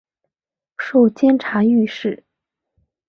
[0.79, 2.23] 授监察御史。